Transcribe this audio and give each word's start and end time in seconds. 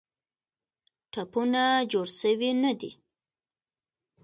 ټپونه 1.11 1.61
جوړ 1.91 2.07
سوي 2.19 2.51
نه 2.63 2.71
دي. 2.79 2.91